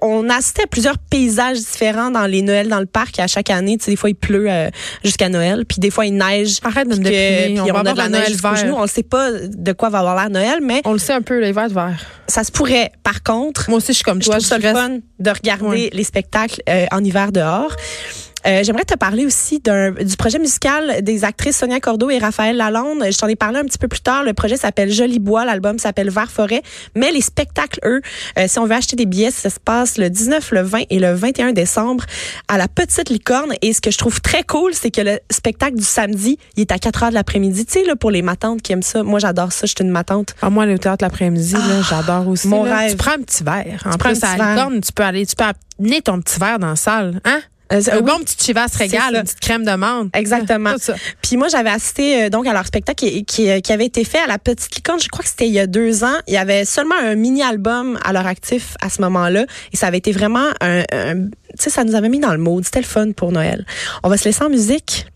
on 0.00 0.28
assistait 0.30 0.62
à 0.62 0.66
plusieurs 0.66 0.96
paysages 0.98 1.58
différents 1.58 2.10
dans 2.10 2.26
les 2.26 2.42
Noëls 2.42 2.68
dans 2.68 2.78
le 2.80 2.86
parc. 2.86 3.18
Et 3.18 3.22
à 3.22 3.26
chaque 3.26 3.50
année, 3.50 3.76
des 3.76 3.96
fois, 3.96 4.10
il 4.10 4.14
pleut 4.14 4.46
euh, 4.48 4.68
jusqu'à 5.04 5.28
Noël. 5.28 5.64
Puis 5.66 5.78
des 5.78 5.90
fois, 5.90 6.06
il 6.06 6.14
neige. 6.16 6.58
Arrête 6.62 6.88
de 6.88 6.94
me 6.94 7.02
déprimer. 7.02 7.60
puis 7.60 7.70
On 7.70 7.74
va 7.74 7.80
a 7.80 7.82
de 7.82 7.88
avoir 7.88 8.08
la 8.08 8.18
neige 8.20 8.36
vert. 8.40 8.56
genoux. 8.56 8.74
On 8.76 8.82
ne 8.82 8.86
sait 8.88 9.02
pas 9.02 9.30
de 9.32 9.72
quoi 9.72 9.88
va 9.90 9.98
avoir 9.98 10.14
l'air 10.16 10.30
Noël, 10.30 10.58
mais 10.62 10.82
On 10.84 10.92
le 10.92 10.98
sait 10.98 11.12
un 11.14 11.22
peu, 11.22 11.40
de 11.44 11.52
vert. 11.52 11.96
ça 12.28 12.44
se 12.44 12.52
pourrait. 12.52 12.92
Par 13.02 13.22
contre, 13.22 13.68
Moi 13.68 13.78
aussi, 13.78 13.88
je 13.88 13.92
suis 13.94 14.04
comme 14.04 14.20
je 14.22 14.26
toi. 14.26 14.36
trouve 14.36 14.46
ça 14.46 14.58
le 14.58 14.64
reste- 14.64 14.76
fun 14.76 14.98
de 15.18 15.30
regarder 15.30 15.66
Ouais. 15.66 15.90
les 15.92 16.04
spectacles 16.04 16.62
euh, 16.68 16.86
en 16.92 17.02
hiver 17.02 17.32
dehors. 17.32 17.74
Euh, 18.46 18.62
J'aimerais 18.62 18.84
te 18.84 18.94
parler 18.94 19.26
aussi 19.26 19.60
du 19.60 20.16
projet 20.16 20.38
musical 20.38 21.02
des 21.02 21.24
actrices 21.24 21.58
Sonia 21.58 21.80
Cordeau 21.80 22.10
et 22.10 22.18
Raphaël 22.18 22.56
Lalonde. 22.56 23.04
Je 23.10 23.16
t'en 23.18 23.26
ai 23.26 23.36
parlé 23.36 23.58
un 23.58 23.64
petit 23.64 23.78
peu 23.78 23.88
plus 23.88 24.00
tard. 24.00 24.24
Le 24.24 24.32
projet 24.32 24.56
s'appelle 24.56 24.92
Joli 24.92 25.18
Bois, 25.18 25.44
l'album 25.44 25.78
s'appelle 25.78 26.10
Vert 26.10 26.30
Forêt. 26.30 26.62
Mais 26.94 27.10
les 27.10 27.20
spectacles, 27.20 27.80
eux, 27.84 28.00
euh, 28.38 28.44
si 28.46 28.58
on 28.58 28.66
veut 28.66 28.74
acheter 28.74 28.96
des 28.96 29.06
billets, 29.06 29.30
ça 29.30 29.50
se 29.50 29.58
passe 29.60 29.98
le 29.98 30.10
19, 30.10 30.52
le 30.52 30.62
20 30.62 30.82
et 30.90 30.98
le 30.98 31.12
21 31.14 31.52
décembre 31.52 32.04
à 32.48 32.58
la 32.58 32.68
Petite 32.68 33.10
Licorne. 33.10 33.54
Et 33.62 33.72
ce 33.72 33.80
que 33.80 33.90
je 33.90 33.98
trouve 33.98 34.20
très 34.20 34.42
cool, 34.44 34.72
c'est 34.74 34.90
que 34.90 35.00
le 35.00 35.18
spectacle 35.30 35.76
du 35.76 35.84
samedi, 35.84 36.38
il 36.56 36.62
est 36.62 36.72
à 36.72 36.78
4 36.78 37.02
heures 37.04 37.08
de 37.10 37.14
l'après-midi. 37.14 37.66
Tu 37.66 37.80
sais, 37.80 37.84
là, 37.84 37.96
pour 37.96 38.10
les 38.10 38.22
matantes 38.22 38.62
qui 38.62 38.72
aiment 38.72 38.82
ça. 38.82 39.02
Moi, 39.02 39.18
j'adore 39.18 39.52
ça. 39.52 39.66
Je 39.66 39.74
suis 39.76 39.84
une 39.84 39.90
matante. 39.90 40.34
Ah, 40.42 40.50
moi, 40.50 40.66
au 40.66 40.78
théâtre 40.78 41.04
l'après-midi, 41.04 41.52
là, 41.52 41.82
j'adore 41.88 42.28
aussi. 42.28 42.48
mon 42.48 42.64
là. 42.64 42.78
rêve. 42.78 42.90
Tu 42.92 42.96
prends 42.96 43.12
un 43.12 43.22
petit 43.22 43.42
verre. 43.44 43.82
En 43.84 43.96
prends 43.98 44.10
un 44.10 44.12
plus, 44.12 44.24
à 44.24 44.36
la 44.36 44.54
licorne, 44.54 44.80
tu 44.80 44.92
peux 44.92 45.02
aller, 45.02 45.26
tu 45.26 45.34
peux 45.34 45.44
amener 45.78 46.02
ton 46.02 46.20
petit 46.20 46.38
verre 46.38 46.58
dans 46.58 46.68
la 46.68 46.76
salle. 46.76 47.20
Hein? 47.24 47.40
Euh, 47.72 47.82
Un 47.92 47.96
oui. 47.98 48.02
bon 48.02 48.18
petit 48.20 48.36
chivas 48.42 48.66
régale, 48.76 49.12
ça. 49.12 49.18
une 49.18 49.24
petite 49.24 49.40
crème 49.40 49.64
de 49.64 49.72
menthe. 49.72 50.08
Exactement. 50.16 50.72
Tout 50.72 50.78
ça. 50.80 50.94
Puis 51.22 51.36
moi, 51.36 51.48
j'avais 51.48 51.68
assisté 51.70 52.24
euh, 52.24 52.28
donc 52.30 52.46
à 52.46 52.52
leur 52.54 52.66
spectacle 52.66 53.06
qui, 53.06 53.24
qui, 53.26 53.60
qui 53.60 53.72
avait 53.72 53.84
été 53.86 54.04
fait 54.04 54.18
à 54.20 54.26
la 54.26 54.38
Petite 54.38 54.74
Licorne. 54.74 55.00
Je 55.00 55.08
crois 55.08 55.22
que 55.22 55.28
c'était 55.28 55.46
il 55.46 55.52
y 55.52 55.58
a 55.60 55.66
deux 55.66 56.02
ans. 56.02 56.16
Il 56.26 56.34
y 56.34 56.38
avait 56.38 56.64
seulement 56.64 56.94
un 56.98 57.14
mini-album 57.14 57.98
à 58.04 58.12
leur 58.14 58.26
actif 58.26 58.76
à 58.80 58.88
ce 58.88 59.02
moment-là. 59.02 59.44
Et 59.72 59.76
ça 59.76 59.86
avait 59.88 59.98
été 59.98 60.12
vraiment 60.12 60.48
un... 60.62 60.80
un- 60.92 61.26
tu 61.26 61.64
sais, 61.64 61.70
ça 61.70 61.84
nous 61.84 61.94
avait 61.94 62.08
mis 62.08 62.20
dans 62.20 62.32
le 62.32 62.38
mood. 62.38 62.64
C'était 62.64 62.80
le 62.80 62.86
fun 62.86 63.12
pour 63.12 63.32
Noël. 63.32 63.66
On 64.02 64.08
va 64.08 64.16
se 64.16 64.24
laisser 64.24 64.42
en 64.44 64.48
musique. 64.50 65.06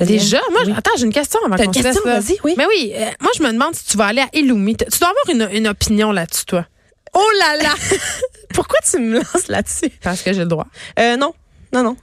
Déjà, 0.00 0.40
moi, 0.50 0.62
Oui. 0.66 0.72
attends, 0.76 0.90
j'ai 0.96 1.04
une 1.04 1.12
question 1.12 1.38
avant 1.46 1.56
qu'on 1.56 1.64
une 1.64 1.72
se 1.72 1.78
laisse. 1.82 1.94
question? 1.94 2.10
là. 2.10 2.18
Vas-y, 2.20 2.36
oui. 2.44 2.54
Mais 2.58 2.66
oui, 2.66 2.92
euh, 2.96 3.04
moi, 3.20 3.30
je 3.38 3.42
me 3.44 3.52
demande 3.52 3.74
si 3.76 3.84
tu 3.86 3.96
vas 3.96 4.06
aller 4.06 4.22
à 4.22 4.28
Illumi. 4.32 4.74
Tu 4.76 4.98
dois 4.98 5.08
avoir 5.10 5.50
une, 5.50 5.56
une 5.56 5.68
opinion 5.68 6.10
là-dessus, 6.12 6.46
toi. 6.46 6.66
Oh 7.12 7.28
là 7.38 7.62
là! 7.62 7.74
Pourquoi 8.54 8.78
tu 8.90 8.98
me 8.98 9.18
lances 9.18 9.46
là-dessus? 9.48 9.90
Parce 10.02 10.22
que 10.22 10.32
j'ai 10.32 10.40
le 10.40 10.46
droit. 10.46 10.66
Euh, 10.98 11.16
non. 11.16 11.32
Non, 11.74 11.82
non. 11.82 11.96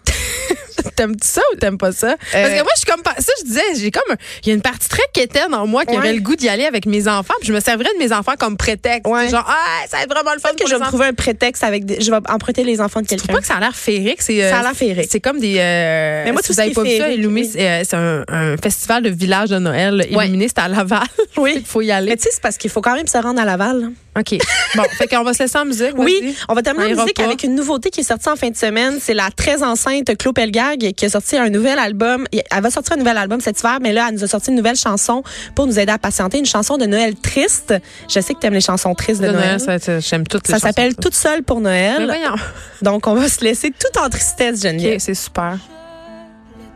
T'aimes-tu 0.96 1.28
ça 1.28 1.42
ou 1.54 1.56
t'aimes 1.58 1.78
pas 1.78 1.92
ça? 1.92 2.16
Parce 2.32 2.50
que 2.50 2.62
moi, 2.64 2.72
je 2.76 2.82
suis 2.82 2.92
comme. 2.92 3.02
Ça, 3.06 3.32
je 3.40 3.46
disais, 3.46 3.62
j'ai 3.78 3.92
comme. 3.92 4.16
Il 4.44 4.50
y 4.50 4.52
a 4.52 4.56
une 4.56 4.62
partie 4.62 4.90
très 4.90 5.04
quétaine 5.14 5.54
en 5.54 5.66
moi 5.68 5.86
qui 5.86 5.92
Ouais. 5.92 5.98
avait 5.98 6.14
le 6.14 6.22
goût 6.22 6.36
d'y 6.36 6.50
aller 6.50 6.66
avec 6.66 6.86
mes 6.86 7.08
enfants. 7.08 7.34
Puis 7.40 7.48
je 7.48 7.54
me 7.54 7.60
servirais 7.60 7.90
de 7.94 8.00
mes 8.04 8.12
enfants 8.14 8.34
comme 8.38 8.58
prétexte. 8.58 9.08
Ouais. 9.12 9.30
Genre, 9.30 9.46
ah, 9.48 9.86
ça 9.90 9.98
va 9.98 10.04
être 10.04 10.10
vraiment 10.14 10.34
le 10.34 10.40
fun 10.40 10.50
que 10.60 10.68
je 10.68 10.76
vais 10.76 10.82
trouver 10.86 11.06
un 11.06 11.14
prétexte 11.14 11.64
avec 11.64 11.86
des, 11.86 12.02
je 12.02 12.12
vais 12.12 12.18
emprunter 12.30 12.64
les 12.64 12.82
enfants 12.82 13.02
de 13.02 13.08
Je 13.10 13.16
trouve 13.16 13.28
quelqu'un. 13.28 13.34
pas 13.34 13.42
que 13.42 13.48
ça 13.48 13.56
a 13.56 13.60
l'air 13.60 13.76
féerique? 13.76 14.22
C'est, 14.22 14.44
euh, 14.44 14.50
Ça 14.50 14.60
a 14.60 14.62
l'air 14.64 14.74
féerique. 14.74 15.08
C'est 15.12 15.20
comme 15.20 15.40
des. 15.40 15.56
euh, 15.60 16.24
Mais 16.26 16.32
moi, 16.32 16.42
si 16.42 16.48
tout 16.48 16.54
vous 16.54 16.58
ce 16.58 16.62
avez 16.62 16.74
pas 16.74 16.84
vu 16.84 16.98
ça, 16.98 17.08
oui. 17.10 17.50
c'est, 17.52 17.96
euh, 17.96 18.24
un, 18.28 18.54
un 18.54 18.58
festival 18.58 19.04
de 19.04 19.10
village 19.10 19.50
de 19.50 19.60
Noël 19.60 20.06
Ouais. 20.12 20.26
illuminé. 20.26 20.48
C'est 20.48 20.60
à 20.60 20.68
Laval. 20.68 21.04
Oui. 21.38 21.54
Il 21.58 21.66
faut 21.66 21.82
y 21.82 21.92
aller. 21.92 22.10
Mais 22.10 22.18
tu 22.18 22.24
sais, 22.24 22.30
c'est 22.34 22.42
parce 22.42 22.58
qu'il 22.58 22.70
faut 22.70 22.82
quand 22.82 22.94
même 22.96 23.08
se 23.08 23.18
rendre 23.18 23.40
à 23.42 23.46
Laval. 23.46 23.84
hein. 23.86 23.94
OK. 24.20 24.38
Bon, 24.76 24.84
fait 24.98 25.08
qu'on 25.08 25.24
va 25.24 25.34
se 25.34 25.42
laisser 25.44 25.58
en 25.58 25.64
musique. 25.64 25.94
Oui, 25.98 26.36
on 26.50 26.54
va 26.54 26.62
terminer 26.62 26.94
en 26.94 27.02
musique 27.04 27.20
avec 27.22 27.44
une 27.44 27.56
nouveauté 27.56 27.90
qui 27.90 28.02
est 28.02 28.04
sortie 28.04 28.28
en 28.28 28.36
fin 28.36 28.50
de 28.50 28.58
semaine. 28.58 28.98
C'est 29.02 29.14
la 29.14 29.30
très 29.32 29.64
enceinte 29.64 30.18
Claude 30.18 30.36
Pelgag 30.42 30.94
qui 30.96 31.06
a 31.06 31.10
sorti 31.10 31.38
un 31.38 31.50
nouvel 31.50 31.78
album. 31.78 32.26
Elle 32.32 32.64
va 32.64 32.72
sortir 32.72 32.94
un 32.94 32.98
nouvel 32.98 33.16
album 33.18 33.42
cet 33.42 33.60
hiver, 33.60 33.78
mais 33.80 33.94
là, 33.94 34.08
elle 34.10 34.16
nous 34.16 34.24
a 34.24 34.28
sorti 34.28 34.50
une 34.50 34.56
nouvelle 34.58 34.76
chanson 34.76 35.22
pour 35.54 35.68
nous 35.68 35.78
aider 35.78 35.92
à 35.92 36.00
patienter. 36.00 36.40
Une 36.40 36.46
chanson 36.48 36.78
de 36.78 36.86
Noël 36.86 37.14
triste. 37.16 37.76
Je 38.10 38.20
sais 38.20 38.34
que 38.34 38.40
tu 38.40 38.48
aimes 38.48 38.54
les 38.56 38.62
chansons 38.62 38.96
tristes 38.96 39.22
de, 39.22 39.28
De 39.28 39.34
Noël. 39.34 39.60
Noël, 39.64 39.80
ça, 39.80 40.00
j'aime 40.00 40.26
toutes 40.26 40.48
les 40.48 40.54
Ça 40.56 40.60
s'appelle 40.60 40.96
Toute 40.96 41.14
seule 41.14 41.44
pour 41.44 41.62
Noël. 41.62 42.06
voyons. 42.06 42.36
Donc, 42.82 43.06
on 43.06 43.14
va 43.14 43.28
se 43.30 43.44
laisser 43.44 43.70
tout 43.72 44.00
en 44.00 44.10
tristesse, 44.10 44.64
Geneviève. 44.64 44.96
OK, 44.96 45.00
c'est 45.02 45.14
super. 45.14 45.58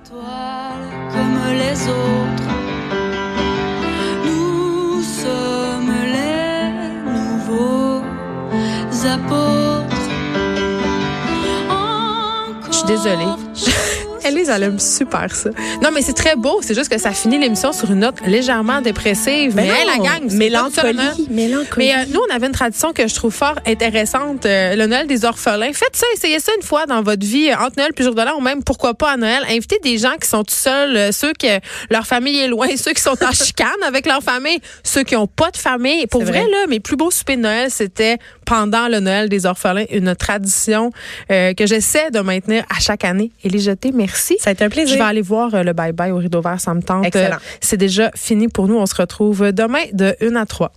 étoiles 0.05 0.22
comme 1.12 1.39
les 1.57 1.81
autres. 1.88 2.43
Nous 4.25 5.01
sommes 5.01 5.91
les 6.13 7.12
nouveaux 7.12 8.03
apôtres. 9.12 9.64
Je 12.75 12.79
suis 12.79 12.88
désolée. 12.88 13.24
Elise, 14.25 14.50
elle 14.50 14.63
aime 14.63 14.79
super 14.79 15.34
ça. 15.34 15.51
Non, 15.82 15.91
mais 15.94 16.01
c'est 16.01 16.13
très 16.13 16.36
beau. 16.36 16.60
C'est 16.62 16.74
juste 16.74 16.89
que 16.89 16.98
ça 16.98 17.12
finit 17.12 17.38
l'émission 17.38 17.72
sur 17.72 17.89
une 17.91 18.00
note 18.00 18.15
légèrement 18.25 18.82
dépressive. 18.82 19.53
Mais, 19.55 19.67
non, 19.67 19.74
elle, 19.79 19.88
la 19.88 19.98
gang, 19.98 20.32
mélancolie, 20.34 21.27
mélancolie. 21.29 21.67
Mais 21.77 21.94
euh, 21.94 22.05
nous, 22.10 22.20
on 22.27 22.36
avait 22.36 22.48
une 22.48 22.53
tradition 22.53 22.91
que 22.91 23.08
je 23.08 23.13
trouve 23.13 23.34
fort 23.34 23.55
intéressante, 23.65 24.46
euh, 24.46 24.75
le 24.75 24.88
Noël 24.88 25.08
des 25.08 25.24
orphelins. 25.24 25.72
Faites 25.74 25.96
ça, 25.96 26.05
essayez 26.15 26.39
ça 26.39 26.51
une 26.58 26.63
fois 26.63 26.86
dans 26.86 27.01
votre 27.01 27.25
vie, 27.25 27.50
euh, 27.50 27.65
entre 27.65 27.77
Noël 27.77 27.91
et 27.96 28.03
jour 28.03 28.15
de 28.15 28.22
l'an, 28.22 28.36
ou 28.38 28.41
même 28.41 28.63
pourquoi 28.63 28.94
pas 28.96 29.12
à 29.12 29.17
Noël. 29.17 29.44
Invitez 29.48 29.79
des 29.84 29.98
gens 30.00 30.15
qui 30.20 30.27
sont 30.27 30.44
tout 30.44 30.55
seuls, 30.55 31.13
ceux 31.13 31.34
que 31.34 31.60
leur 31.89 32.08
famille 32.08 32.39
est 32.39 32.48
loin, 32.48 32.67
ceux 32.77 32.94
qui 32.94 33.01
sont 33.01 33.24
en 33.24 33.32
chicane 33.32 33.70
avec 33.86 34.05
leur 34.08 34.24
famille, 34.24 34.60
ceux 34.84 35.03
qui 35.03 35.15
ont 35.15 35.27
pas 35.27 35.51
de 35.51 35.58
famille. 35.58 36.08
Pour 36.08 36.24
vrai. 36.24 36.41
là, 36.41 36.67
mes 36.67 36.79
plus 36.79 36.98
beaux 36.98 37.12
soupers 37.12 37.38
de 37.38 37.41
Noël, 37.41 37.70
c'était 37.70 38.17
pendant 38.45 38.87
le 38.87 38.99
Noël 38.99 39.29
des 39.29 39.45
orphelins, 39.45 39.85
une 39.91 40.15
tradition 40.15 40.91
euh, 41.31 41.53
que 41.53 41.65
j'essaie 41.65 42.11
de 42.11 42.19
maintenir 42.19 42.63
à 42.69 42.79
chaque 42.79 43.03
année. 43.03 43.31
Élie 43.43 43.59
Jeté, 43.59 43.91
merci. 43.91 44.37
Ça 44.39 44.49
a 44.51 44.53
été 44.53 44.63
un 44.63 44.69
plaisir. 44.69 44.93
Je 44.93 44.99
vais 44.99 45.05
aller 45.07 45.21
voir 45.21 45.53
euh, 45.53 45.63
le 45.63 45.73
bye-bye 45.73 46.11
au 46.11 46.17
rideau 46.17 46.41
vert, 46.41 46.59
ça 46.59 46.73
me 46.73 46.81
tente. 46.81 47.05
Excellent. 47.05 47.35
Euh, 47.35 47.57
C'est 47.59 47.77
déjà 47.77 48.11
fini 48.15 48.47
pour 48.47 48.67
nous. 48.67 48.75
On 48.77 48.85
se 48.85 48.95
retrouve 48.95 49.51
demain 49.51 49.83
de 49.93 50.15
1 50.21 50.35
à 50.35 50.45
3. 50.45 50.71